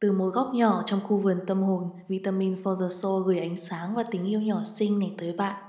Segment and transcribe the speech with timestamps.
[0.00, 3.56] Từ một góc nhỏ trong khu vườn tâm hồn, Vitamin for the Soul gửi ánh
[3.56, 5.62] sáng và tình yêu nhỏ xinh này tới bạn.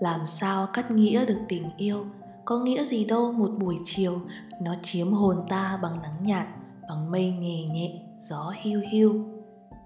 [0.00, 2.06] Làm sao cắt nghĩa được tình yêu?
[2.44, 4.20] Có nghĩa gì đâu một buổi chiều,
[4.62, 6.46] nó chiếm hồn ta bằng nắng nhạt,
[6.88, 9.24] bằng mây nhẹ nhẹ, gió hiu hiu.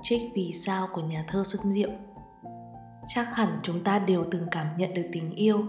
[0.02, 1.90] Trích vì sao của nhà thơ Xuân Diệu
[3.06, 5.64] Chắc hẳn chúng ta đều từng cảm nhận được tình yêu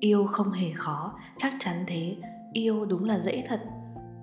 [0.00, 2.16] Yêu không hề khó, chắc chắn thế
[2.52, 3.62] Yêu đúng là dễ thật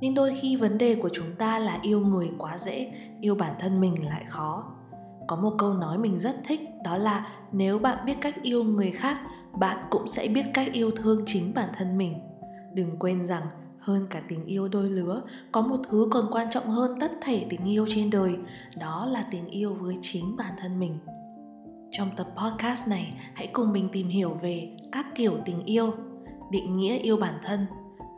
[0.01, 3.53] nhưng đôi khi vấn đề của chúng ta là yêu người quá dễ, yêu bản
[3.59, 4.63] thân mình lại khó.
[5.27, 8.91] Có một câu nói mình rất thích, đó là nếu bạn biết cách yêu người
[8.91, 9.17] khác,
[9.53, 12.13] bạn cũng sẽ biết cách yêu thương chính bản thân mình.
[12.73, 13.43] Đừng quên rằng,
[13.79, 15.21] hơn cả tình yêu đôi lứa,
[15.51, 18.35] có một thứ còn quan trọng hơn tất thể tình yêu trên đời,
[18.77, 20.97] đó là tình yêu với chính bản thân mình.
[21.91, 25.91] Trong tập podcast này, hãy cùng mình tìm hiểu về các kiểu tình yêu,
[26.51, 27.65] định nghĩa yêu bản thân,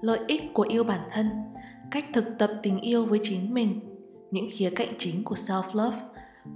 [0.01, 1.50] lợi ích của yêu bản thân
[1.91, 3.79] cách thực tập tình yêu với chính mình,
[4.31, 5.91] những khía cạnh chính của self-love,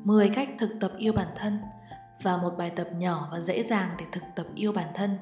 [0.03, 1.57] 10 cách thực tập yêu bản thân
[2.21, 5.17] và một bài tập nhỏ và dễ dàng để thực tập yêu bản thân.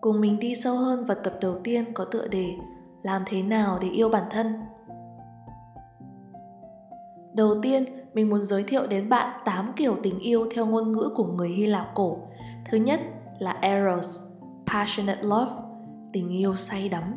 [0.00, 2.48] Cùng mình đi sâu hơn vào tập đầu tiên có tựa đề
[3.02, 4.60] Làm thế nào để yêu bản thân?
[7.34, 11.10] Đầu tiên, mình muốn giới thiệu đến bạn 8 kiểu tình yêu theo ngôn ngữ
[11.14, 12.18] của người Hy Lạp cổ.
[12.70, 13.00] Thứ nhất
[13.38, 14.20] là Eros,
[14.66, 15.52] passionate love,
[16.12, 17.16] tình yêu say đắm.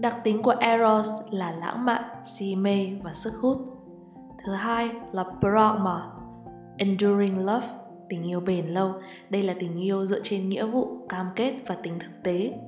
[0.00, 3.58] Đặc tính của Eros là lãng mạn, si mê và sức hút.
[4.44, 6.10] Thứ hai là Brahma,
[6.78, 7.66] enduring love,
[8.08, 8.92] tình yêu bền lâu.
[9.30, 12.58] Đây là tình yêu dựa trên nghĩa vụ, cam kết và tính thực tế.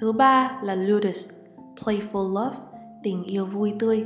[0.00, 1.30] Thứ ba là Ludus,
[1.76, 2.56] playful love,
[3.02, 4.04] tình yêu vui tươi.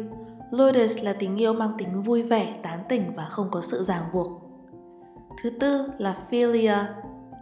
[0.51, 4.05] Ludus là tình yêu mang tính vui vẻ, tán tỉnh và không có sự ràng
[4.13, 4.29] buộc.
[5.43, 6.77] Thứ tư là Philia,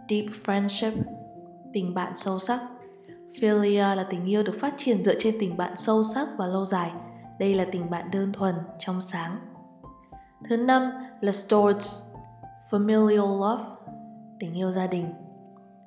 [0.09, 0.91] deep friendship,
[1.73, 2.59] tình bạn sâu sắc.
[3.37, 6.65] Philia là tình yêu được phát triển dựa trên tình bạn sâu sắc và lâu
[6.65, 6.91] dài.
[7.39, 9.39] Đây là tình bạn đơn thuần, trong sáng.
[10.49, 10.91] Thứ năm
[11.21, 11.89] là Storge,
[12.69, 13.63] familial love,
[14.39, 15.13] tình yêu gia đình.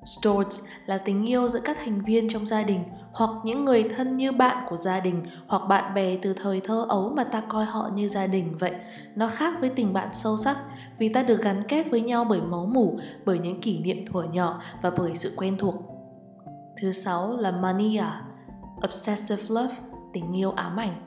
[0.04, 4.16] Storge là tình yêu giữa các thành viên trong gia đình hoặc những người thân
[4.16, 7.64] như bạn của gia đình hoặc bạn bè từ thời thơ ấu mà ta coi
[7.64, 8.72] họ như gia đình vậy.
[9.14, 10.58] Nó khác với tình bạn sâu sắc
[10.98, 14.22] vì ta được gắn kết với nhau bởi máu mủ, bởi những kỷ niệm thuở
[14.22, 15.91] nhỏ và bởi sự quen thuộc
[16.76, 18.04] Thứ sáu là mania,
[18.84, 19.74] obsessive love,
[20.12, 20.98] tình yêu ám ảnh.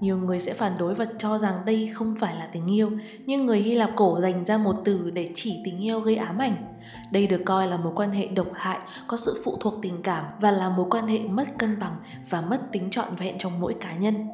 [0.00, 2.90] Nhiều người sẽ phản đối và cho rằng đây không phải là tình yêu,
[3.26, 6.38] nhưng người Hy Lạp cổ dành ra một từ để chỉ tình yêu gây ám
[6.38, 6.64] ảnh.
[7.10, 10.24] Đây được coi là mối quan hệ độc hại, có sự phụ thuộc tình cảm
[10.40, 11.96] và là mối quan hệ mất cân bằng
[12.30, 14.28] và mất tính trọn vẹn trong mỗi cá nhân.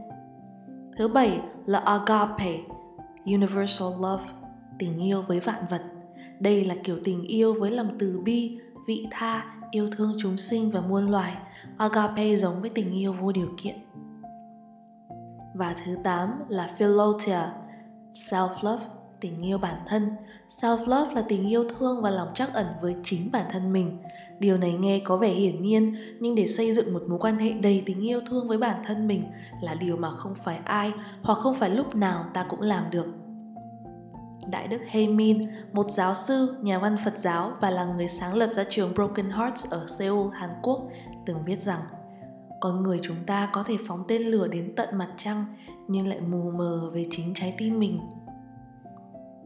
[0.96, 2.58] Thứ bảy là agape,
[3.24, 4.24] universal love,
[4.78, 5.82] tình yêu với vạn vật.
[6.40, 10.70] Đây là kiểu tình yêu với lòng từ bi, vị tha, yêu thương chúng sinh
[10.70, 11.36] và muôn loài.
[11.78, 13.74] Agape giống với tình yêu vô điều kiện.
[15.54, 17.40] Và thứ tám là philotia,
[18.12, 18.78] self-love,
[19.20, 20.08] tình yêu bản thân.
[20.48, 23.98] Self-love là tình yêu thương và lòng trắc ẩn với chính bản thân mình.
[24.38, 27.52] Điều này nghe có vẻ hiển nhiên, nhưng để xây dựng một mối quan hệ
[27.52, 29.24] đầy tình yêu thương với bản thân mình
[29.60, 30.92] là điều mà không phải ai
[31.22, 33.06] hoặc không phải lúc nào ta cũng làm được.
[34.50, 38.50] Đại đức Haemin, một giáo sư, nhà văn Phật giáo và là người sáng lập
[38.54, 40.88] ra trường Broken Hearts ở Seoul, Hàn Quốc,
[41.26, 41.80] từng viết rằng
[42.60, 45.44] con người chúng ta có thể phóng tên lửa đến tận mặt trăng
[45.88, 48.00] nhưng lại mù mờ về chính trái tim mình.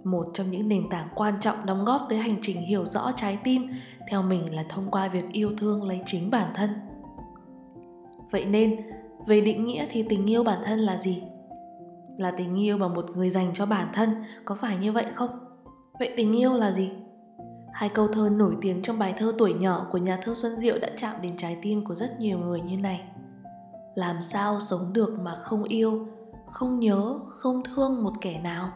[0.04, 3.38] Một trong những nền tảng quan trọng đóng góp tới hành trình hiểu rõ trái
[3.44, 3.70] tim
[4.10, 6.70] theo mình là thông qua việc yêu thương lấy chính bản thân.
[8.30, 8.76] Vậy nên,
[9.26, 11.22] về định nghĩa thì tình yêu bản thân là gì?
[12.18, 15.30] Là tình yêu mà một người dành cho bản thân, có phải như vậy không?
[15.98, 16.90] Vậy tình yêu là gì?
[17.72, 20.78] Hai câu thơ nổi tiếng trong bài thơ tuổi nhỏ của nhà thơ xuân diệu
[20.78, 23.04] đã chạm đến trái tim của rất nhiều người như này.
[23.94, 26.06] Làm sao sống được mà không yêu,
[26.50, 28.68] không nhớ, không thương một kẻ nào?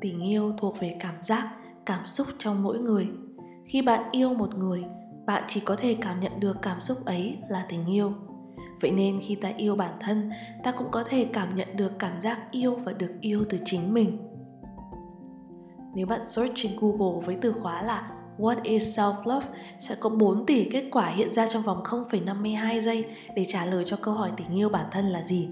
[0.00, 1.50] Tình yêu thuộc về cảm giác,
[1.86, 3.08] cảm xúc trong mỗi người.
[3.64, 4.84] Khi bạn yêu một người,
[5.26, 8.12] bạn chỉ có thể cảm nhận được cảm xúc ấy là tình yêu
[8.82, 10.30] vậy nên khi ta yêu bản thân
[10.62, 13.94] ta cũng có thể cảm nhận được cảm giác yêu và được yêu từ chính
[13.94, 14.18] mình
[15.94, 19.40] nếu bạn search trên Google với từ khóa là What is self-love
[19.78, 23.04] sẽ có 4 tỷ kết quả hiện ra trong vòng 0,52 giây
[23.36, 25.48] để trả lời cho câu hỏi tình yêu bản thân là gì.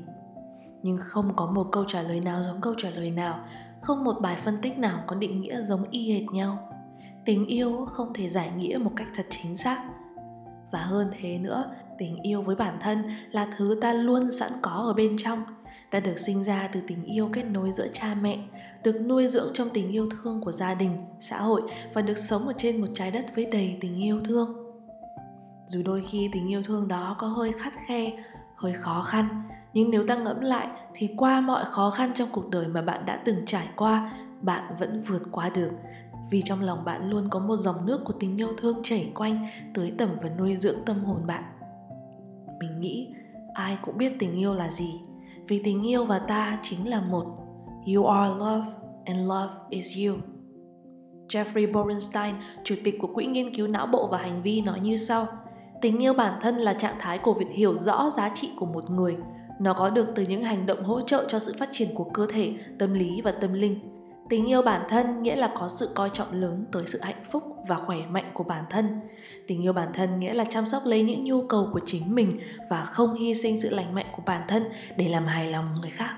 [0.82, 3.44] Nhưng không có một câu trả lời nào giống câu trả lời nào,
[3.80, 6.58] không một bài phân tích nào có định nghĩa giống y hệt nhau.
[7.24, 9.84] Tình yêu không thể giải nghĩa một cách thật chính xác.
[10.72, 11.64] Và hơn thế nữa,
[12.00, 13.02] tình yêu với bản thân
[13.32, 15.42] là thứ ta luôn sẵn có ở bên trong.
[15.90, 18.38] Ta được sinh ra từ tình yêu kết nối giữa cha mẹ,
[18.84, 21.62] được nuôi dưỡng trong tình yêu thương của gia đình, xã hội
[21.92, 24.56] và được sống ở trên một trái đất với đầy tình yêu thương.
[25.66, 28.12] Dù đôi khi tình yêu thương đó có hơi khắt khe,
[28.56, 29.42] hơi khó khăn,
[29.72, 33.06] nhưng nếu ta ngẫm lại thì qua mọi khó khăn trong cuộc đời mà bạn
[33.06, 35.70] đã từng trải qua, bạn vẫn vượt qua được.
[36.30, 39.46] Vì trong lòng bạn luôn có một dòng nước của tình yêu thương chảy quanh
[39.74, 41.44] tới tầm và nuôi dưỡng tâm hồn bạn
[42.60, 43.08] mình nghĩ
[43.54, 45.00] ai cũng biết tình yêu là gì
[45.48, 47.24] vì tình yêu và ta chính là một
[47.94, 48.66] you are love
[49.04, 50.16] and love is you
[51.28, 52.34] Jeffrey Borenstein,
[52.64, 55.26] chủ tịch của Quỹ nghiên cứu não bộ và hành vi nói như sau:
[55.82, 58.90] Tình yêu bản thân là trạng thái của việc hiểu rõ giá trị của một
[58.90, 59.16] người.
[59.60, 62.26] Nó có được từ những hành động hỗ trợ cho sự phát triển của cơ
[62.32, 63.89] thể, tâm lý và tâm linh.
[64.30, 67.44] Tình yêu bản thân nghĩa là có sự coi trọng lớn tới sự hạnh phúc
[67.68, 69.00] và khỏe mạnh của bản thân.
[69.46, 72.40] Tình yêu bản thân nghĩa là chăm sóc lấy những nhu cầu của chính mình
[72.70, 74.64] và không hy sinh sự lành mạnh của bản thân
[74.96, 76.16] để làm hài lòng người khác.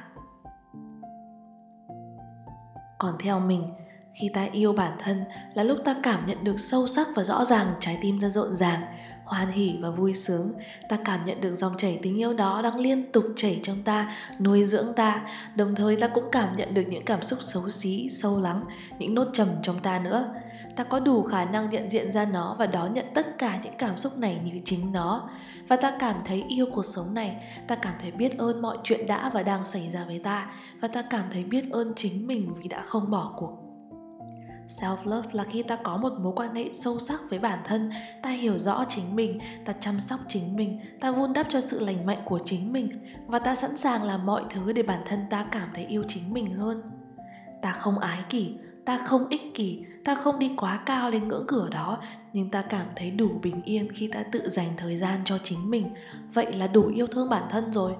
[2.99, 3.69] Còn theo mình,
[4.12, 5.25] khi ta yêu bản thân
[5.55, 8.56] là lúc ta cảm nhận được sâu sắc và rõ ràng trái tim ta rộn
[8.56, 8.82] ràng,
[9.25, 10.53] hoan hỉ và vui sướng.
[10.88, 14.12] Ta cảm nhận được dòng chảy tình yêu đó đang liên tục chảy trong ta,
[14.41, 15.26] nuôi dưỡng ta.
[15.55, 18.64] Đồng thời ta cũng cảm nhận được những cảm xúc xấu xí, sâu lắng,
[18.99, 20.35] những nốt trầm trong ta nữa.
[20.76, 23.75] Ta có đủ khả năng nhận diện ra nó và đón nhận tất cả những
[23.79, 25.29] cảm xúc này như chính nó.
[25.69, 27.37] Và ta cảm thấy yêu cuộc sống này.
[27.69, 30.50] Ta cảm thấy biết ơn mọi chuyện đã và đang xảy ra với ta.
[30.81, 33.62] Và ta cảm thấy biết ơn chính mình vì đã không bỏ cuộc
[34.80, 37.90] self love là khi ta có một mối quan hệ sâu sắc với bản thân,
[38.22, 41.84] ta hiểu rõ chính mình, ta chăm sóc chính mình, ta vun đắp cho sự
[41.84, 42.88] lành mạnh của chính mình
[43.26, 46.32] và ta sẵn sàng làm mọi thứ để bản thân ta cảm thấy yêu chính
[46.32, 46.82] mình hơn.
[47.62, 48.54] Ta không ái kỷ,
[48.84, 51.98] ta không ích kỷ, ta không đi quá cao lên ngưỡng cửa đó,
[52.32, 55.70] nhưng ta cảm thấy đủ bình yên khi ta tự dành thời gian cho chính
[55.70, 55.94] mình.
[56.32, 57.92] Vậy là đủ yêu thương bản thân rồi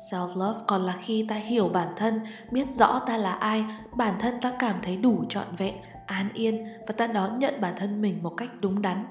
[0.00, 2.20] self love còn là khi ta hiểu bản thân,
[2.50, 3.64] biết rõ ta là ai,
[3.96, 5.74] bản thân ta cảm thấy đủ trọn vẹn,
[6.06, 9.04] an yên và ta đón nhận bản thân mình một cách đúng đắn.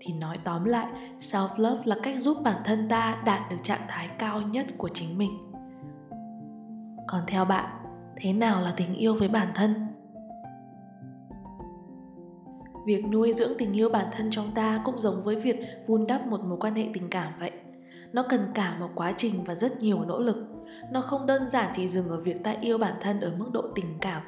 [0.00, 0.86] Thì nói tóm lại
[1.20, 4.88] self love là cách giúp bản thân ta đạt được trạng thái cao nhất của
[4.88, 5.52] chính mình.
[7.06, 7.70] Còn theo bạn,
[8.16, 9.86] thế nào là tình yêu với bản thân?
[12.86, 15.56] Việc nuôi dưỡng tình yêu bản thân trong ta cũng giống với việc
[15.86, 17.50] vun đắp một mối quan hệ tình cảm vậy
[18.16, 20.36] nó cần cả một quá trình và rất nhiều nỗ lực.
[20.90, 23.62] Nó không đơn giản chỉ dừng ở việc ta yêu bản thân ở mức độ
[23.74, 24.22] tình cảm,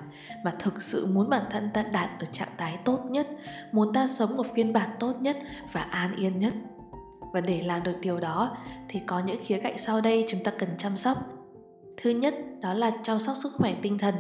[0.45, 3.29] mà thực sự muốn bản thân ta đạt ở trạng thái tốt nhất,
[3.73, 5.39] muốn ta sống một phiên bản tốt nhất
[5.73, 6.55] và an yên nhất.
[7.33, 8.57] Và để làm được điều đó,
[8.89, 11.19] thì có những khía cạnh sau đây chúng ta cần chăm sóc.
[11.97, 14.15] Thứ nhất, đó là chăm sóc sức khỏe tinh thần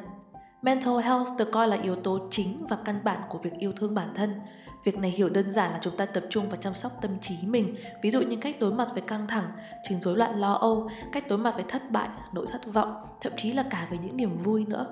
[0.62, 3.94] mental health được coi là yếu tố chính và căn bản của việc yêu thương
[3.94, 4.40] bản thân.
[4.84, 7.34] Việc này hiểu đơn giản là chúng ta tập trung vào chăm sóc tâm trí
[7.42, 9.50] mình, ví dụ như cách đối mặt với căng thẳng,
[9.88, 13.32] chứng rối loạn lo âu, cách đối mặt với thất bại, nỗi thất vọng, thậm
[13.36, 14.86] chí là cả với những niềm vui nữa.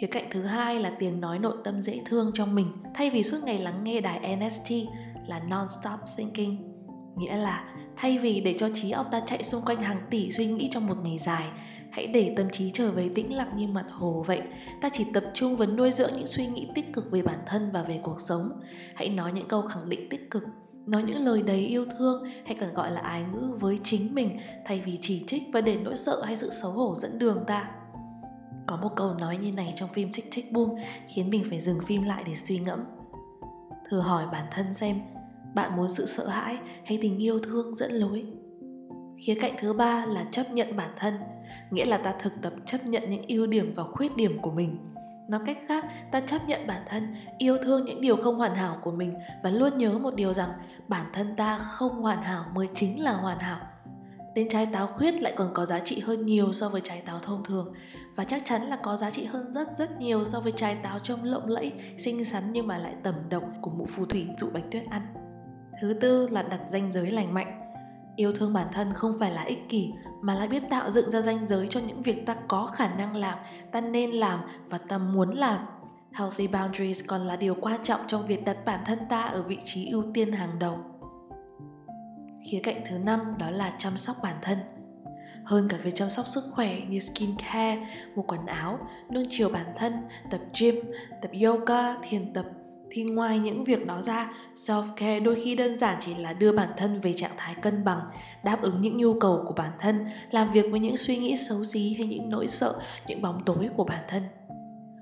[0.00, 3.22] Khía cạnh thứ hai là tiếng nói nội tâm dễ thương trong mình, thay vì
[3.22, 4.72] suốt ngày lắng nghe đài NST
[5.26, 6.56] là non-stop thinking,
[7.16, 7.64] nghĩa là
[7.96, 10.86] thay vì để cho trí óc ta chạy xung quanh hàng tỷ suy nghĩ trong
[10.86, 11.48] một ngày dài
[11.92, 14.42] hãy để tâm trí trở về tĩnh lặng như mặt hồ vậy.
[14.80, 17.70] Ta chỉ tập trung và nuôi dưỡng những suy nghĩ tích cực về bản thân
[17.72, 18.60] và về cuộc sống.
[18.94, 20.44] Hãy nói những câu khẳng định tích cực,
[20.86, 24.38] nói những lời đầy yêu thương, hay còn gọi là ái ngữ với chính mình,
[24.64, 27.70] thay vì chỉ trích và để nỗi sợ hay sự xấu hổ dẫn đường ta.
[28.66, 30.74] Có một câu nói như này trong phim Tick Tick Boom
[31.14, 32.84] khiến mình phải dừng phim lại để suy ngẫm.
[33.90, 35.00] Thử hỏi bản thân xem,
[35.54, 38.26] bạn muốn sự sợ hãi hay tình yêu thương dẫn lối?
[39.22, 41.14] Khía cạnh thứ ba là chấp nhận bản thân,
[41.70, 44.78] nghĩa là ta thực tập chấp nhận những ưu điểm và khuyết điểm của mình.
[45.28, 48.78] Nói cách khác, ta chấp nhận bản thân, yêu thương những điều không hoàn hảo
[48.82, 50.50] của mình và luôn nhớ một điều rằng
[50.88, 53.60] bản thân ta không hoàn hảo mới chính là hoàn hảo.
[54.34, 57.18] Đến trái táo khuyết lại còn có giá trị hơn nhiều so với trái táo
[57.18, 57.74] thông thường
[58.14, 60.98] và chắc chắn là có giá trị hơn rất rất nhiều so với trái táo
[60.98, 64.46] trông lộng lẫy, xinh xắn nhưng mà lại tẩm độc của mụ phù thủy dụ
[64.52, 65.06] bạch tuyết ăn.
[65.80, 67.61] Thứ tư là đặt danh giới lành mạnh
[68.16, 69.92] yêu thương bản thân không phải là ích kỷ,
[70.22, 73.16] mà là biết tạo dựng ra ranh giới cho những việc ta có khả năng
[73.16, 73.38] làm,
[73.72, 75.66] ta nên làm và ta muốn làm.
[76.12, 79.58] Healthy boundaries còn là điều quan trọng trong việc đặt bản thân ta ở vị
[79.64, 80.78] trí ưu tiên hàng đầu.
[82.50, 84.58] Khía cạnh thứ năm đó là chăm sóc bản thân.
[85.44, 88.78] Hơn cả việc chăm sóc sức khỏe như skin care mua quần áo
[89.14, 89.92] nuông chiều bản thân,
[90.30, 90.74] tập gym,
[91.22, 92.46] tập yoga, thiền tập
[92.94, 96.52] thì ngoài những việc đó ra self care đôi khi đơn giản chỉ là đưa
[96.52, 98.00] bản thân về trạng thái cân bằng,
[98.44, 101.64] đáp ứng những nhu cầu của bản thân, làm việc với những suy nghĩ xấu
[101.64, 104.22] xí hay những nỗi sợ, những bóng tối của bản thân.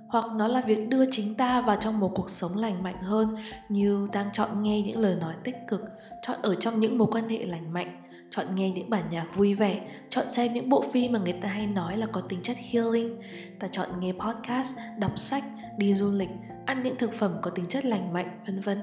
[0.08, 3.36] Hoặc nó là việc đưa chính ta vào trong một cuộc sống lành mạnh hơn,
[3.68, 5.80] như đang chọn nghe những lời nói tích cực,
[6.22, 9.54] chọn ở trong những mối quan hệ lành mạnh, chọn nghe những bản nhạc vui
[9.54, 12.56] vẻ, chọn xem những bộ phim mà người ta hay nói là có tính chất
[12.70, 13.20] healing.
[13.58, 15.44] Ta chọn nghe podcast, đọc sách,
[15.78, 16.30] đi du lịch
[16.70, 18.80] ăn những thực phẩm có tính chất lành mạnh, vân vân.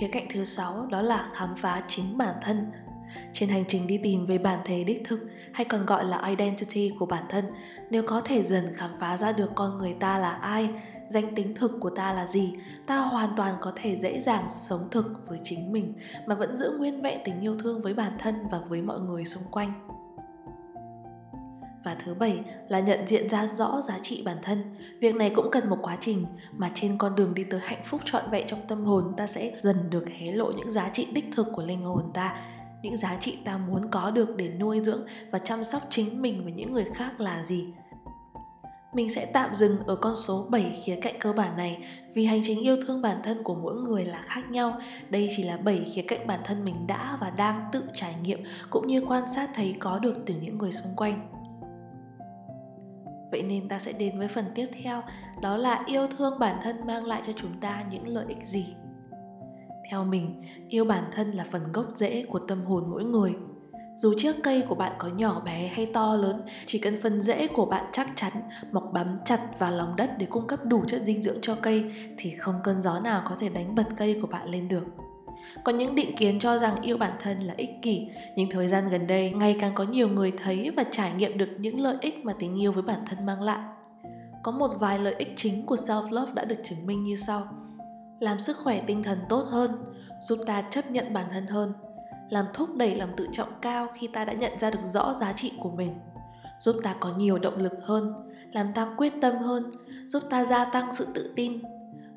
[0.00, 2.70] Khía cạnh thứ sáu đó là khám phá chính bản thân.
[3.32, 5.20] trên hành trình đi tìm về bản thể đích thực
[5.52, 7.44] hay còn gọi là identity của bản thân
[7.90, 10.70] nếu có thể dần khám phá ra được con người ta là ai
[11.08, 12.54] danh tính thực của ta là gì
[12.86, 15.94] ta hoàn toàn có thể dễ dàng sống thực với chính mình
[16.26, 19.24] mà vẫn giữ nguyên vẹn tình yêu thương với bản thân và với mọi người
[19.24, 19.72] xung quanh
[21.84, 25.50] và thứ bảy là nhận diện ra rõ giá trị bản thân việc này cũng
[25.52, 26.26] cần một quá trình
[26.56, 29.52] mà trên con đường đi tới hạnh phúc trọn vẹn trong tâm hồn ta sẽ
[29.60, 32.36] dần được hé lộ những giá trị đích thực của linh hồn ta,
[32.82, 36.44] những giá trị ta muốn có được để nuôi dưỡng và chăm sóc chính mình
[36.44, 37.64] và những người khác là gì
[38.94, 42.40] mình sẽ tạm dừng ở con số 7 khía cạnh cơ bản này vì hành
[42.44, 44.78] trình yêu thương bản thân của mỗi người là khác nhau.
[45.10, 48.42] Đây chỉ là 7 khía cạnh bản thân mình đã và đang tự trải nghiệm
[48.70, 51.33] cũng như quan sát thấy có được từ những người xung quanh.
[53.34, 55.02] Vậy nên ta sẽ đến với phần tiếp theo,
[55.42, 58.74] đó là yêu thương bản thân mang lại cho chúng ta những lợi ích gì.
[59.90, 63.34] Theo mình, yêu bản thân là phần gốc rễ của tâm hồn mỗi người.
[63.96, 67.46] Dù chiếc cây của bạn có nhỏ bé hay to lớn, chỉ cần phần rễ
[67.46, 68.32] của bạn chắc chắn,
[68.72, 71.92] mọc bám chặt vào lòng đất để cung cấp đủ chất dinh dưỡng cho cây
[72.18, 74.84] thì không cơn gió nào có thể đánh bật cây của bạn lên được.
[75.64, 78.88] Có những định kiến cho rằng yêu bản thân là ích kỷ, nhưng thời gian
[78.90, 82.24] gần đây ngày càng có nhiều người thấy và trải nghiệm được những lợi ích
[82.24, 83.60] mà tình yêu với bản thân mang lại.
[84.42, 87.48] Có một vài lợi ích chính của self-love đã được chứng minh như sau.
[88.20, 89.70] Làm sức khỏe tinh thần tốt hơn,
[90.22, 91.72] giúp ta chấp nhận bản thân hơn,
[92.30, 95.32] làm thúc đẩy lòng tự trọng cao khi ta đã nhận ra được rõ giá
[95.32, 95.90] trị của mình,
[96.60, 98.14] giúp ta có nhiều động lực hơn,
[98.52, 99.70] làm ta quyết tâm hơn,
[100.08, 101.62] giúp ta gia tăng sự tự tin,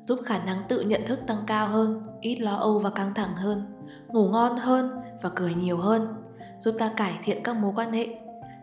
[0.08, 3.36] giúp khả năng tự nhận thức tăng cao hơn, ít lo âu và căng thẳng
[3.36, 3.66] hơn,
[4.08, 4.90] ngủ ngon hơn
[5.22, 6.14] và cười nhiều hơn,
[6.58, 8.08] giúp ta cải thiện các mối quan hệ,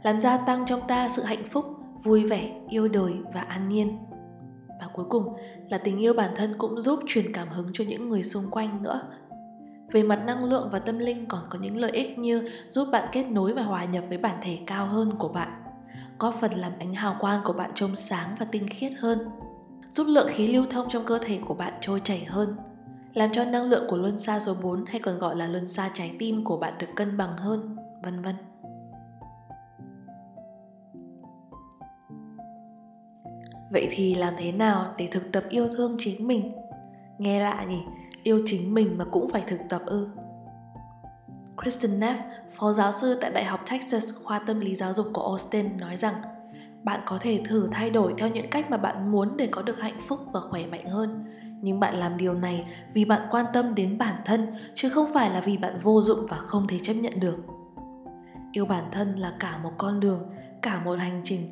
[0.03, 1.65] làm gia tăng trong ta sự hạnh phúc,
[2.03, 3.97] vui vẻ, yêu đời và an nhiên.
[4.79, 5.35] Và cuối cùng
[5.69, 8.83] là tình yêu bản thân cũng giúp truyền cảm hứng cho những người xung quanh
[8.83, 9.01] nữa.
[9.91, 13.09] Về mặt năng lượng và tâm linh còn có những lợi ích như giúp bạn
[13.11, 15.61] kết nối và hòa nhập với bản thể cao hơn của bạn,
[16.17, 19.19] có phần làm ánh hào quang của bạn trông sáng và tinh khiết hơn
[19.91, 22.55] giúp lượng khí lưu thông trong cơ thể của bạn trôi chảy hơn,
[23.13, 25.91] làm cho năng lượng của luân xa số 4 hay còn gọi là luân xa
[25.93, 28.35] trái tim của bạn được cân bằng hơn, vân vân.
[33.71, 36.51] Vậy thì làm thế nào để thực tập yêu thương chính mình?
[37.17, 37.79] Nghe lạ nhỉ,
[38.23, 40.09] yêu chính mình mà cũng phải thực tập ư?
[41.61, 42.15] Kristen Neff,
[42.49, 45.97] phó giáo sư tại Đại học Texas khoa tâm lý giáo dục của Austin nói
[45.97, 46.21] rằng
[46.85, 49.79] bạn có thể thử thay đổi theo những cách mà bạn muốn để có được
[49.79, 51.25] hạnh phúc và khỏe mạnh hơn
[51.61, 55.29] nhưng bạn làm điều này vì bạn quan tâm đến bản thân chứ không phải
[55.29, 57.35] là vì bạn vô dụng và không thể chấp nhận được
[58.51, 60.29] yêu bản thân là cả một con đường
[60.61, 61.47] cả một hành trình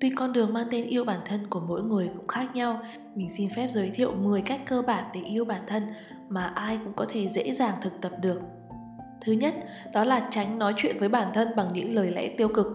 [0.00, 2.80] Tuy con đường mang tên yêu bản thân của mỗi người cũng khác nhau,
[3.14, 5.82] mình xin phép giới thiệu 10 cách cơ bản để yêu bản thân
[6.28, 8.40] mà ai cũng có thể dễ dàng thực tập được.
[9.20, 9.54] Thứ nhất,
[9.94, 12.66] đó là tránh nói chuyện với bản thân bằng những lời lẽ tiêu cực.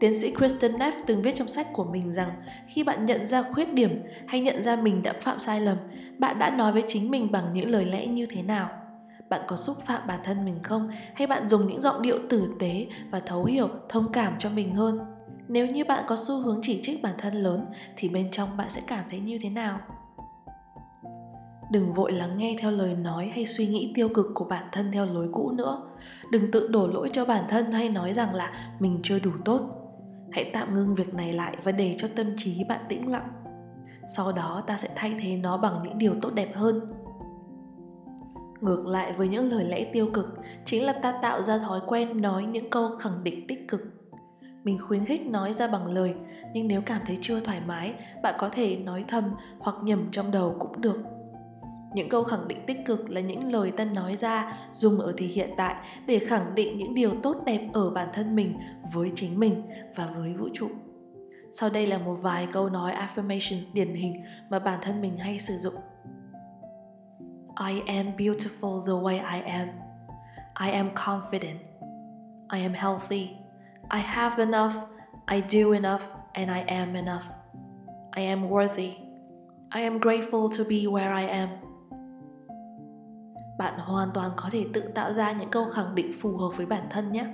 [0.00, 2.30] Tiến sĩ Kristen Neff từng viết trong sách của mình rằng
[2.66, 5.76] khi bạn nhận ra khuyết điểm hay nhận ra mình đã phạm sai lầm,
[6.18, 8.68] bạn đã nói với chính mình bằng những lời lẽ như thế nào?
[9.28, 12.48] Bạn có xúc phạm bản thân mình không hay bạn dùng những giọng điệu tử
[12.58, 15.00] tế và thấu hiểu, thông cảm cho mình hơn?
[15.48, 18.70] Nếu như bạn có xu hướng chỉ trích bản thân lớn thì bên trong bạn
[18.70, 19.78] sẽ cảm thấy như thế nào?
[21.72, 24.92] Đừng vội lắng nghe theo lời nói hay suy nghĩ tiêu cực của bản thân
[24.92, 25.82] theo lối cũ nữa.
[26.32, 29.85] Đừng tự đổ lỗi cho bản thân hay nói rằng là mình chưa đủ tốt
[30.36, 33.32] hãy tạm ngưng việc này lại và để cho tâm trí bạn tĩnh lặng.
[34.16, 36.80] Sau đó ta sẽ thay thế nó bằng những điều tốt đẹp hơn.
[38.60, 42.20] Ngược lại với những lời lẽ tiêu cực, chính là ta tạo ra thói quen
[42.20, 43.80] nói những câu khẳng định tích cực.
[44.64, 46.14] Mình khuyến khích nói ra bằng lời,
[46.52, 49.24] nhưng nếu cảm thấy chưa thoải mái, bạn có thể nói thầm
[49.58, 50.98] hoặc nhầm trong đầu cũng được
[51.96, 55.26] những câu khẳng định tích cực là những lời ta nói ra, dùng ở thì
[55.26, 55.74] hiện tại,
[56.06, 58.58] để khẳng định những điều tốt đẹp ở bản thân mình,
[58.92, 59.62] với chính mình
[59.94, 60.68] và với vũ trụ
[61.58, 65.38] sau đây là một vài câu nói affirmations điển hình mà bản thân mình hay
[65.38, 65.74] sử dụng
[67.68, 69.68] I am beautiful the way I am.
[70.60, 71.58] I am confident.
[72.52, 73.28] I am healthy.
[73.90, 74.74] I have enough.
[75.26, 77.24] I do enough and I am enough.
[78.16, 78.90] I am worthy.
[79.70, 81.48] I am grateful to be where I am
[83.58, 86.66] bạn hoàn toàn có thể tự tạo ra những câu khẳng định phù hợp với
[86.66, 87.24] bản thân nhé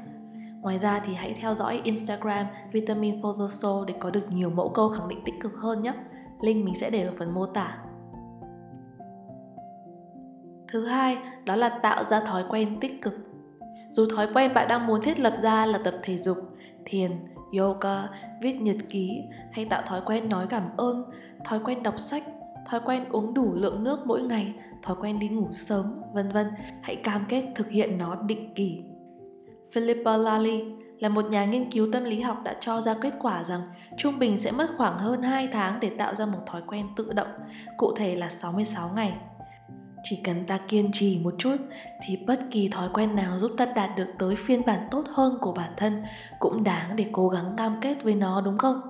[0.62, 4.50] Ngoài ra thì hãy theo dõi Instagram Vitamin for the Soul để có được nhiều
[4.50, 5.92] mẫu câu khẳng định tích cực hơn nhé.
[6.40, 7.78] Link mình sẽ để ở phần mô tả.
[10.68, 13.14] Thứ hai, đó là tạo ra thói quen tích cực.
[13.90, 16.38] Dù thói quen bạn đang muốn thiết lập ra là tập thể dục,
[16.84, 17.12] thiền,
[17.58, 18.08] yoga,
[18.42, 21.04] viết nhật ký hay tạo thói quen nói cảm ơn,
[21.44, 22.24] thói quen đọc sách,
[22.70, 26.46] thói quen uống đủ lượng nước mỗi ngày thói quen đi ngủ sớm, vân vân,
[26.82, 28.82] hãy cam kết thực hiện nó định kỳ.
[29.72, 30.62] Philippa Lally
[30.98, 33.60] là một nhà nghiên cứu tâm lý học đã cho ra kết quả rằng
[33.96, 37.12] trung bình sẽ mất khoảng hơn 2 tháng để tạo ra một thói quen tự
[37.12, 37.28] động,
[37.76, 39.12] cụ thể là 66 ngày.
[40.02, 41.56] Chỉ cần ta kiên trì một chút
[42.02, 45.38] thì bất kỳ thói quen nào giúp ta đạt được tới phiên bản tốt hơn
[45.40, 46.02] của bản thân
[46.38, 48.80] cũng đáng để cố gắng cam kết với nó đúng không?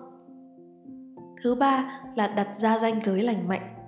[1.42, 3.81] Thứ ba là đặt ra ranh giới lành mạnh.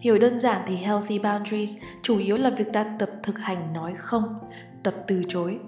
[0.00, 3.92] Hiểu đơn giản thì healthy boundaries chủ yếu là việc ta tập thực hành nói
[3.96, 4.38] không,
[4.82, 5.58] tập từ chối.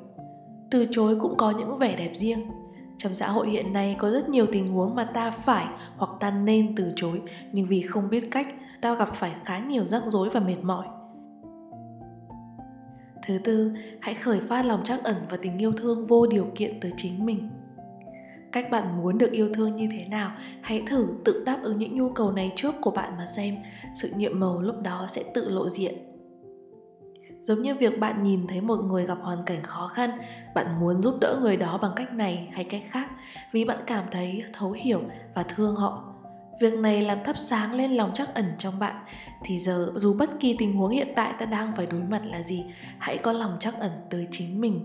[0.71, 2.51] Từ chối cũng có những vẻ đẹp riêng.
[2.97, 6.31] Trong xã hội hiện nay có rất nhiều tình huống mà ta phải hoặc ta
[6.31, 7.23] nên từ chối,
[7.53, 8.47] nhưng vì không biết cách,
[8.81, 10.87] ta gặp phải khá nhiều rắc rối và mệt mỏi.
[13.27, 16.81] Thứ tư, hãy khởi phát lòng trắc ẩn và tình yêu thương vô điều kiện
[16.81, 17.51] từ chính mình
[18.53, 20.33] cách bạn muốn được yêu thương như thế nào?
[20.61, 23.57] Hãy thử tự đáp ứng những nhu cầu này trước của bạn mà xem.
[23.95, 25.95] Sự nhiệm màu lúc đó sẽ tự lộ diện.
[27.41, 30.11] Giống như việc bạn nhìn thấy một người gặp hoàn cảnh khó khăn,
[30.55, 33.11] bạn muốn giúp đỡ người đó bằng cách này hay cách khác,
[33.53, 35.01] vì bạn cảm thấy thấu hiểu
[35.35, 36.05] và thương họ.
[36.61, 39.05] Việc này làm thắp sáng lên lòng trắc ẩn trong bạn.
[39.45, 42.43] Thì giờ, dù bất kỳ tình huống hiện tại ta đang phải đối mặt là
[42.43, 42.65] gì,
[42.99, 44.85] hãy có lòng trắc ẩn tới chính mình.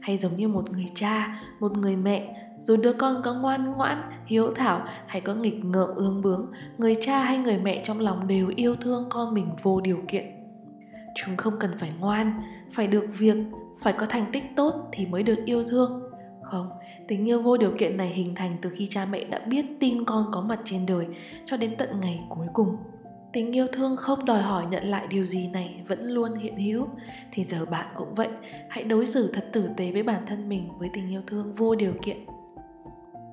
[0.00, 4.02] Hay giống như một người cha, một người mẹ dù đứa con có ngoan ngoãn,
[4.26, 8.26] hiếu thảo hay có nghịch ngợm ương bướng, người cha hay người mẹ trong lòng
[8.28, 10.24] đều yêu thương con mình vô điều kiện.
[11.14, 12.40] Chúng không cần phải ngoan,
[12.72, 13.36] phải được việc,
[13.78, 16.02] phải có thành tích tốt thì mới được yêu thương.
[16.42, 16.68] Không,
[17.08, 20.04] tình yêu vô điều kiện này hình thành từ khi cha mẹ đã biết tin
[20.04, 21.06] con có mặt trên đời
[21.44, 22.76] cho đến tận ngày cuối cùng.
[23.32, 26.88] Tình yêu thương không đòi hỏi nhận lại điều gì này vẫn luôn hiện hữu.
[27.32, 28.28] Thì giờ bạn cũng vậy,
[28.68, 31.74] hãy đối xử thật tử tế với bản thân mình với tình yêu thương vô
[31.74, 32.16] điều kiện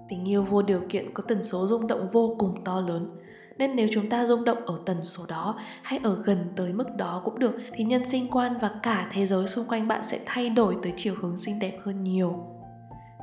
[0.09, 3.09] tình yêu vô điều kiện có tần số rung động vô cùng to lớn.
[3.57, 6.95] Nên nếu chúng ta rung động ở tần số đó, hay ở gần tới mức
[6.95, 10.19] đó cũng được, thì nhân sinh quan và cả thế giới xung quanh bạn sẽ
[10.25, 12.45] thay đổi tới chiều hướng xinh đẹp hơn nhiều.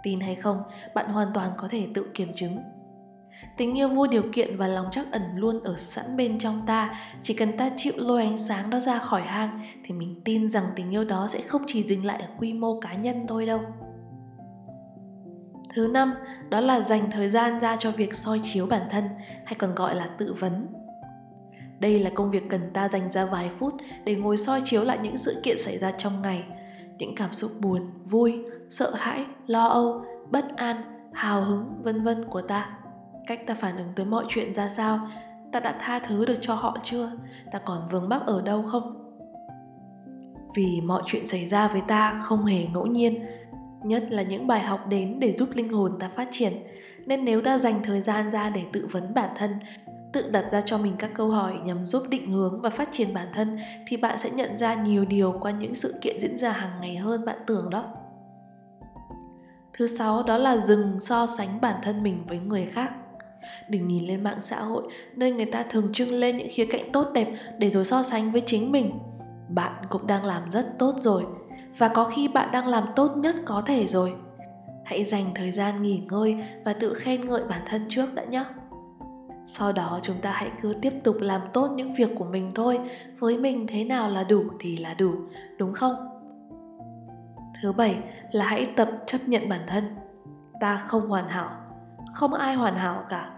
[0.02, 0.62] Tin hay không,
[0.94, 2.58] bạn hoàn toàn có thể tự kiểm chứng.
[3.56, 6.96] Tình yêu vô điều kiện và lòng trắc ẩn luôn ở sẵn bên trong ta.
[7.22, 10.64] Chỉ cần ta chịu lôi ánh sáng đó ra khỏi hang, thì mình tin rằng
[10.76, 13.60] tình yêu đó sẽ không chỉ dừng lại ở quy mô cá nhân thôi đâu
[15.74, 16.14] thứ năm,
[16.50, 19.04] đó là dành thời gian ra cho việc soi chiếu bản thân,
[19.44, 20.66] hay còn gọi là tự vấn.
[21.80, 24.98] Đây là công việc cần ta dành ra vài phút để ngồi soi chiếu lại
[25.02, 26.44] những sự kiện xảy ra trong ngày.
[26.98, 30.76] Những cảm xúc buồn, vui, sợ hãi, lo âu, bất an,
[31.12, 32.68] hào hứng, vân vân của ta.
[33.26, 35.08] Cách ta phản ứng tới mọi chuyện ra sao?
[35.52, 37.10] Ta đã tha thứ được cho họ chưa?
[37.52, 39.00] Ta còn vướng mắc ở đâu không?
[40.54, 43.26] Vì mọi chuyện xảy ra với ta không hề ngẫu nhiên
[43.84, 46.52] nhất là những bài học đến để giúp linh hồn ta phát triển.
[47.06, 49.50] Nên nếu ta dành thời gian ra để tự vấn bản thân,
[50.12, 53.14] tự đặt ra cho mình các câu hỏi nhằm giúp định hướng và phát triển
[53.14, 56.52] bản thân, thì bạn sẽ nhận ra nhiều điều qua những sự kiện diễn ra
[56.52, 57.84] hàng ngày hơn bạn tưởng đó.
[59.72, 62.90] Thứ sáu đó là dừng so sánh bản thân mình với người khác.
[63.68, 64.82] Đừng nhìn lên mạng xã hội,
[65.16, 68.32] nơi người ta thường trưng lên những khía cạnh tốt đẹp để rồi so sánh
[68.32, 68.98] với chính mình.
[69.48, 71.24] Bạn cũng đang làm rất tốt rồi
[71.78, 74.14] và có khi bạn đang làm tốt nhất có thể rồi.
[74.84, 78.44] Hãy dành thời gian nghỉ ngơi và tự khen ngợi bản thân trước đã nhé.
[79.46, 82.80] Sau đó chúng ta hãy cứ tiếp tục làm tốt những việc của mình thôi.
[83.18, 85.12] Với mình thế nào là đủ thì là đủ,
[85.58, 85.94] đúng không?
[87.62, 87.98] Thứ bảy
[88.32, 89.84] là hãy tập chấp nhận bản thân.
[90.60, 91.50] Ta không hoàn hảo,
[92.12, 93.30] không ai hoàn hảo cả.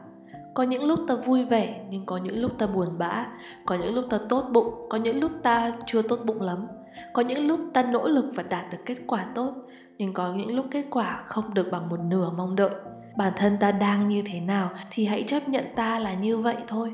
[0.54, 3.26] Có những lúc ta vui vẻ, nhưng có những lúc ta buồn bã.
[3.66, 6.66] Có những lúc ta tốt bụng, có những lúc ta chưa tốt bụng lắm
[7.12, 9.54] có những lúc ta nỗ lực và đạt được kết quả tốt,
[9.98, 12.70] nhưng có những lúc kết quả không được bằng một nửa mong đợi.
[13.16, 16.56] Bản thân ta đang như thế nào thì hãy chấp nhận ta là như vậy
[16.66, 16.92] thôi.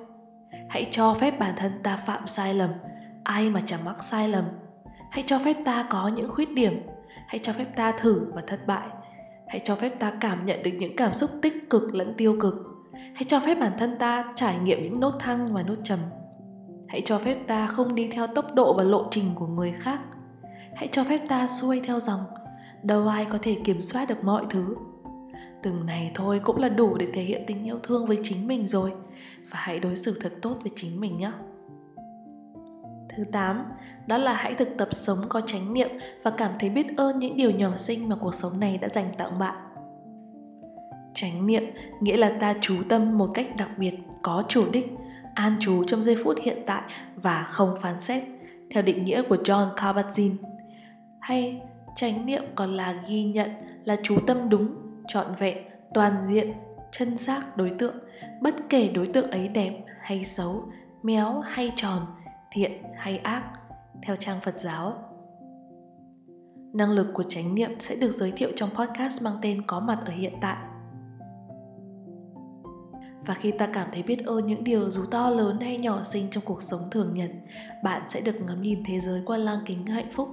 [0.68, 2.70] Hãy cho phép bản thân ta phạm sai lầm,
[3.24, 4.44] ai mà chẳng mắc sai lầm.
[5.10, 6.82] Hãy cho phép ta có những khuyết điểm,
[7.26, 8.88] hãy cho phép ta thử và thất bại.
[9.48, 12.54] Hãy cho phép ta cảm nhận được những cảm xúc tích cực lẫn tiêu cực.
[12.92, 15.98] Hãy cho phép bản thân ta trải nghiệm những nốt thăng và nốt trầm
[16.92, 20.00] hãy cho phép ta không đi theo tốc độ và lộ trình của người khác.
[20.74, 22.20] Hãy cho phép ta xuôi theo dòng.
[22.82, 24.76] Đâu ai có thể kiểm soát được mọi thứ.
[25.62, 28.66] Từng này thôi cũng là đủ để thể hiện tình yêu thương với chính mình
[28.66, 28.92] rồi.
[29.50, 31.32] Và hãy đối xử thật tốt với chính mình nhé.
[33.16, 33.64] Thứ 8,
[34.06, 35.88] đó là hãy thực tập sống có chánh niệm
[36.22, 39.12] và cảm thấy biết ơn những điều nhỏ xinh mà cuộc sống này đã dành
[39.18, 39.56] tặng bạn.
[41.14, 41.64] Chánh niệm
[42.00, 44.86] nghĩa là ta chú tâm một cách đặc biệt, có chủ đích,
[45.34, 46.82] an trú trong giây phút hiện tại
[47.16, 48.22] và không phán xét,
[48.70, 50.36] theo định nghĩa của John Kabat-Zinn.
[51.20, 51.62] Hay
[51.96, 53.50] chánh niệm còn là ghi nhận,
[53.84, 54.76] là chú tâm đúng,
[55.08, 55.58] trọn vẹn,
[55.94, 56.52] toàn diện,
[56.92, 57.94] chân xác đối tượng,
[58.40, 60.64] bất kể đối tượng ấy đẹp hay xấu,
[61.02, 62.06] méo hay tròn,
[62.52, 63.42] thiện hay ác,
[64.02, 64.94] theo trang Phật giáo.
[66.74, 69.98] Năng lực của chánh niệm sẽ được giới thiệu trong podcast mang tên Có mặt
[70.06, 70.56] ở hiện tại.
[73.26, 76.30] Và khi ta cảm thấy biết ơn những điều dù to lớn hay nhỏ xinh
[76.30, 77.30] trong cuộc sống thường nhật,
[77.84, 80.28] bạn sẽ được ngắm nhìn thế giới qua lăng kính hạnh phúc,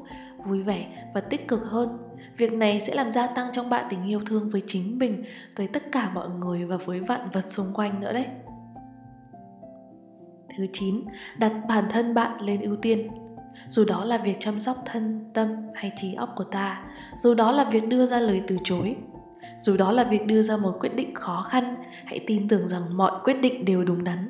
[0.45, 1.97] vui vẻ và tích cực hơn.
[2.38, 5.23] Việc này sẽ làm gia tăng trong bạn tình yêu thương với chính mình,
[5.56, 8.25] với tất cả mọi người và với vạn vật xung quanh nữa đấy.
[10.58, 11.06] Thứ 9,
[11.38, 13.08] đặt bản thân bạn lên ưu tiên.
[13.69, 16.84] Dù đó là việc chăm sóc thân, tâm hay trí óc của ta,
[17.17, 18.95] dù đó là việc đưa ra lời từ chối,
[19.60, 22.98] dù đó là việc đưa ra một quyết định khó khăn, hãy tin tưởng rằng
[22.98, 24.30] mọi quyết định đều đúng đắn.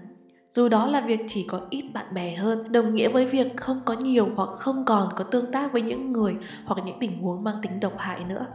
[0.51, 3.81] Dù đó là việc chỉ có ít bạn bè hơn, đồng nghĩa với việc không
[3.85, 7.43] có nhiều hoặc không còn có tương tác với những người hoặc những tình huống
[7.43, 8.45] mang tính độc hại nữa.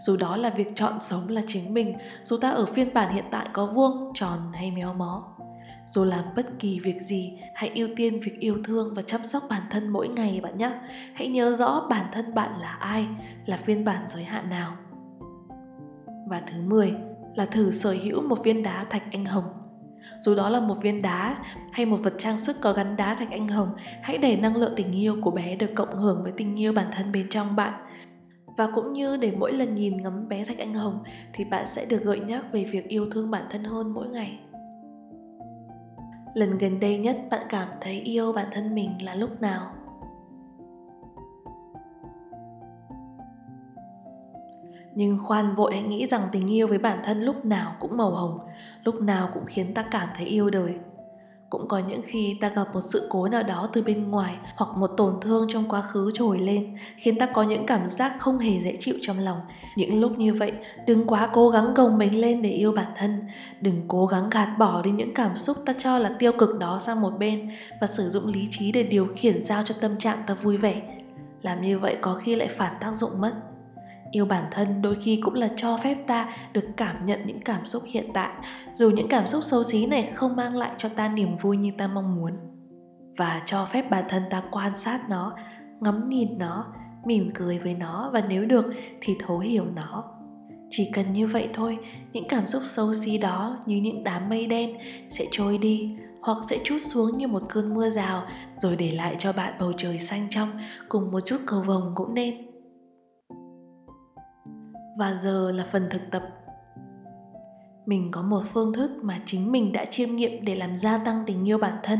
[0.00, 1.94] Dù đó là việc chọn sống là chính mình,
[2.24, 5.24] dù ta ở phiên bản hiện tại có vuông, tròn hay méo mó.
[5.86, 9.42] Dù làm bất kỳ việc gì, hãy ưu tiên việc yêu thương và chăm sóc
[9.50, 10.70] bản thân mỗi ngày bạn nhé.
[11.14, 13.06] Hãy nhớ rõ bản thân bạn là ai,
[13.46, 14.76] là phiên bản giới hạn nào.
[16.32, 16.94] Và thứ 10
[17.34, 19.44] là thử sở hữu một viên đá thạch anh hồng.
[20.20, 21.36] Dù đó là một viên đá
[21.72, 23.68] hay một vật trang sức có gắn đá thạch anh hồng,
[24.02, 26.86] hãy để năng lượng tình yêu của bé được cộng hưởng với tình yêu bản
[26.92, 27.72] thân bên trong bạn.
[28.56, 31.84] Và cũng như để mỗi lần nhìn ngắm bé thạch anh hồng thì bạn sẽ
[31.84, 34.38] được gợi nhắc về việc yêu thương bản thân hơn mỗi ngày.
[36.34, 39.74] Lần gần đây nhất bạn cảm thấy yêu bản thân mình là lúc nào?
[44.94, 48.10] Nhưng khoan vội hãy nghĩ rằng tình yêu với bản thân lúc nào cũng màu
[48.10, 48.38] hồng,
[48.84, 50.74] lúc nào cũng khiến ta cảm thấy yêu đời.
[51.50, 54.76] Cũng có những khi ta gặp một sự cố nào đó từ bên ngoài hoặc
[54.76, 58.38] một tổn thương trong quá khứ trồi lên, khiến ta có những cảm giác không
[58.38, 59.38] hề dễ chịu trong lòng.
[59.76, 60.52] Những lúc như vậy,
[60.86, 63.22] đừng quá cố gắng gồng mình lên để yêu bản thân.
[63.60, 66.78] Đừng cố gắng gạt bỏ đi những cảm xúc ta cho là tiêu cực đó
[66.78, 67.50] sang một bên
[67.80, 70.82] và sử dụng lý trí để điều khiển sao cho tâm trạng ta vui vẻ.
[71.42, 73.32] Làm như vậy có khi lại phản tác dụng mất
[74.12, 77.66] yêu bản thân đôi khi cũng là cho phép ta được cảm nhận những cảm
[77.66, 78.30] xúc hiện tại,
[78.74, 81.72] dù những cảm xúc xấu xí này không mang lại cho ta niềm vui như
[81.78, 82.32] ta mong muốn.
[83.16, 85.36] Và cho phép bản thân ta quan sát nó,
[85.80, 86.66] ngắm nhìn nó,
[87.04, 88.64] mỉm cười với nó và nếu được
[89.00, 90.04] thì thấu hiểu nó.
[90.70, 91.78] Chỉ cần như vậy thôi,
[92.12, 94.76] những cảm xúc xấu xí đó như những đám mây đen
[95.10, 98.22] sẽ trôi đi hoặc sẽ chút xuống như một cơn mưa rào
[98.56, 100.50] rồi để lại cho bạn bầu trời xanh trong
[100.88, 102.51] cùng một chút cầu vồng cũng nên
[104.98, 106.22] và giờ là phần thực tập.
[107.86, 111.22] Mình có một phương thức mà chính mình đã chiêm nghiệm để làm gia tăng
[111.26, 111.98] tình yêu bản thân.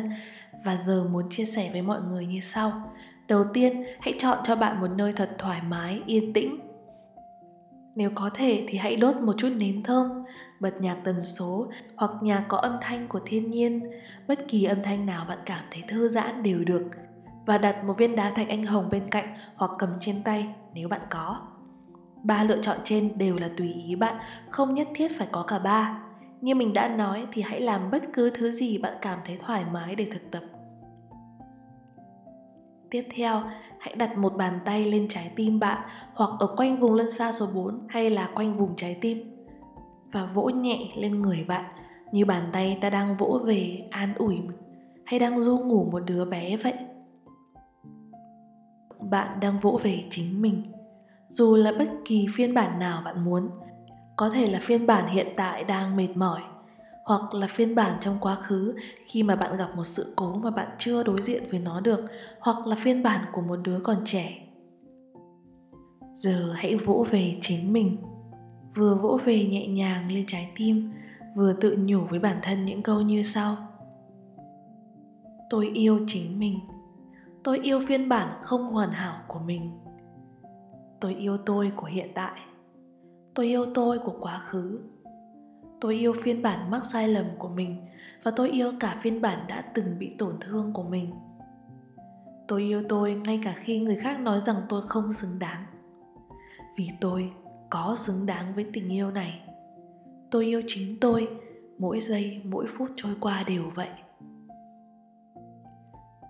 [0.65, 2.93] Và giờ muốn chia sẻ với mọi người như sau.
[3.29, 6.59] Đầu tiên, hãy chọn cho bạn một nơi thật thoải mái, yên tĩnh.
[7.95, 10.25] Nếu có thể thì hãy đốt một chút nến thơm,
[10.61, 13.91] bật nhạc tần số hoặc nhạc có âm thanh của thiên nhiên.
[14.29, 16.91] Bất kỳ âm thanh nào bạn cảm thấy thư giãn đều được.
[17.47, 20.89] Và đặt một viên đá thạch anh hồng bên cạnh hoặc cầm trên tay nếu
[20.89, 21.52] bạn có.
[22.23, 24.17] Ba lựa chọn trên đều là tùy ý bạn,
[24.51, 26.03] không nhất thiết phải có cả ba.
[26.41, 29.65] Như mình đã nói thì hãy làm bất cứ thứ gì bạn cảm thấy thoải
[29.73, 30.43] mái để thực tập.
[32.91, 33.43] Tiếp theo,
[33.81, 37.33] hãy đặt một bàn tay lên trái tim bạn hoặc ở quanh vùng lân xa
[37.33, 39.47] số 4 hay là quanh vùng trái tim
[40.13, 41.65] và vỗ nhẹ lên người bạn
[42.13, 44.41] như bàn tay ta đang vỗ về an ủi
[45.05, 46.75] hay đang du ngủ một đứa bé vậy.
[49.11, 50.63] Bạn đang vỗ về chính mình
[51.33, 53.51] dù là bất kỳ phiên bản nào bạn muốn,
[54.17, 56.41] có thể là phiên bản hiện tại đang mệt mỏi,
[57.05, 60.51] hoặc là phiên bản trong quá khứ khi mà bạn gặp một sự cố mà
[60.51, 62.01] bạn chưa đối diện với nó được,
[62.41, 64.39] hoặc là phiên bản của một đứa còn trẻ.
[66.15, 67.97] Giờ hãy vỗ về chính mình.
[68.75, 70.93] Vừa vỗ về nhẹ nhàng lên trái tim,
[71.37, 73.57] vừa tự nhủ với bản thân những câu như sau.
[75.51, 76.59] Tôi yêu chính mình.
[77.45, 79.82] Tôi yêu phiên bản không hoàn hảo của mình
[81.03, 82.41] tôi yêu tôi của hiện tại.
[83.35, 84.81] Tôi yêu tôi của quá khứ.
[85.81, 87.87] Tôi yêu phiên bản mắc sai lầm của mình
[88.23, 91.11] và tôi yêu cả phiên bản đã từng bị tổn thương của mình.
[92.49, 95.65] Tôi yêu tôi ngay cả khi người khác nói rằng tôi không xứng đáng.
[96.77, 97.33] Vì tôi
[97.71, 99.41] có xứng đáng với tình yêu này.
[100.31, 101.29] Tôi yêu chính tôi
[101.79, 103.91] mỗi giây, mỗi phút trôi qua đều vậy.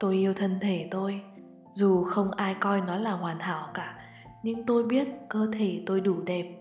[0.00, 1.22] Tôi yêu thân thể tôi,
[1.72, 4.01] dù không ai coi nó là hoàn hảo cả
[4.42, 6.58] nhưng tôi biết cơ thể tôi đủ đẹp.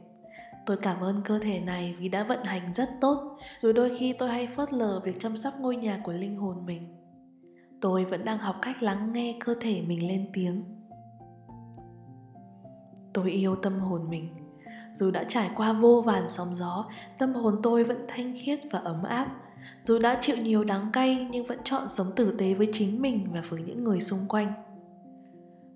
[0.66, 3.38] Tôi cảm ơn cơ thể này vì đã vận hành rất tốt.
[3.58, 6.66] Rồi đôi khi tôi hay phớt lờ việc chăm sóc ngôi nhà của linh hồn
[6.66, 6.96] mình.
[7.82, 10.64] Tôi vẫn đang học cách lắng nghe cơ thể mình lên tiếng.
[13.14, 14.34] Tôi yêu tâm hồn mình.
[14.94, 16.86] Dù đã trải qua vô vàn sóng gió,
[17.18, 19.28] tâm hồn tôi vẫn thanh khiết và ấm áp.
[19.84, 23.28] Dù đã chịu nhiều đắng cay nhưng vẫn chọn sống tử tế với chính mình
[23.34, 24.54] và với những người xung quanh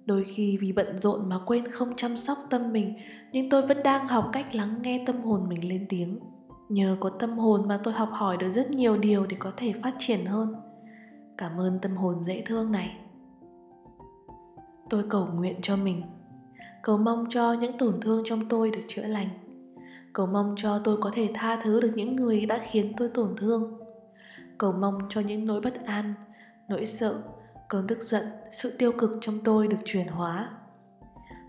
[0.05, 2.93] đôi khi vì bận rộn mà quên không chăm sóc tâm mình,
[3.31, 6.19] nhưng tôi vẫn đang học cách lắng nghe tâm hồn mình lên tiếng.
[6.69, 9.73] Nhờ có tâm hồn mà tôi học hỏi được rất nhiều điều để có thể
[9.83, 10.55] phát triển hơn.
[11.37, 12.97] Cảm ơn tâm hồn dễ thương này.
[14.89, 16.01] Tôi cầu nguyện cho mình.
[16.83, 19.27] Cầu mong cho những tổn thương trong tôi được chữa lành.
[20.13, 23.35] Cầu mong cho tôi có thể tha thứ được những người đã khiến tôi tổn
[23.37, 23.79] thương.
[24.57, 26.13] Cầu mong cho những nỗi bất an,
[26.69, 27.21] nỗi sợ
[27.67, 30.49] cơn tức giận, sự tiêu cực trong tôi được chuyển hóa.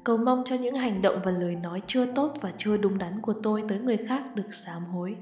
[0.05, 3.21] Cầu mong cho những hành động và lời nói chưa tốt và chưa đúng đắn
[3.21, 5.17] của tôi tới người khác được sám hối.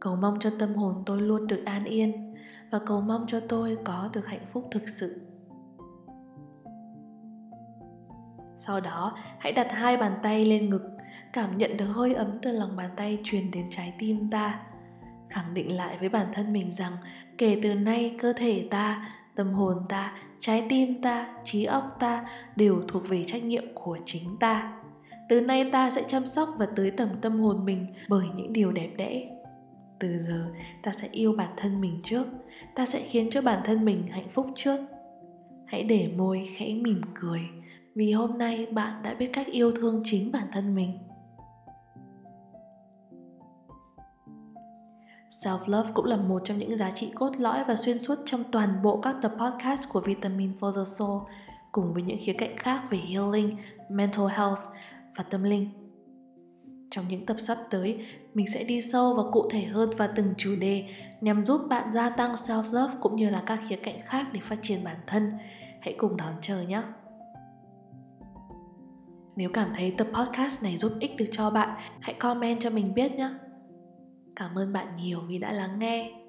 [0.00, 2.34] Cầu mong cho tâm hồn tôi luôn được an yên
[2.70, 5.20] và cầu mong cho tôi có được hạnh phúc thực sự.
[8.56, 10.82] Sau đó, hãy đặt hai bàn tay lên ngực,
[11.32, 14.60] cảm nhận được hơi ấm từ lòng bàn tay truyền đến trái tim ta.
[15.28, 16.92] Khẳng định lại với bản thân mình rằng,
[17.38, 22.24] kể từ nay cơ thể ta tâm hồn ta, trái tim ta, trí óc ta
[22.56, 24.72] đều thuộc về trách nhiệm của chính ta.
[25.28, 28.72] Từ nay ta sẽ chăm sóc và tới tầm tâm hồn mình bởi những điều
[28.72, 29.28] đẹp đẽ.
[29.98, 30.46] Từ giờ,
[30.82, 32.24] ta sẽ yêu bản thân mình trước.
[32.74, 34.80] Ta sẽ khiến cho bản thân mình hạnh phúc trước.
[35.66, 37.40] Hãy để môi khẽ mỉm cười,
[37.94, 40.98] vì hôm nay bạn đã biết cách yêu thương chính bản thân mình.
[45.32, 48.82] Self-love cũng là một trong những giá trị cốt lõi và xuyên suốt trong toàn
[48.82, 51.22] bộ các tập podcast của Vitamin for the Soul
[51.72, 53.50] cùng với những khía cạnh khác về healing,
[53.88, 54.60] mental health
[55.16, 55.68] và tâm linh.
[56.90, 60.34] Trong những tập sắp tới, mình sẽ đi sâu và cụ thể hơn vào từng
[60.36, 60.84] chủ đề
[61.20, 64.58] nhằm giúp bạn gia tăng self-love cũng như là các khía cạnh khác để phát
[64.62, 65.32] triển bản thân.
[65.80, 66.82] Hãy cùng đón chờ nhé!
[69.36, 72.94] Nếu cảm thấy tập podcast này giúp ích được cho bạn, hãy comment cho mình
[72.94, 73.30] biết nhé.
[74.36, 76.21] Cảm ơn bạn nhiều vì đã lắng nghe.